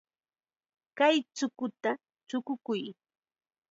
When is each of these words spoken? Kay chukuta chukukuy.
Kay 0.97 1.15
chukuta 1.35 1.91
chukukuy. 2.27 2.81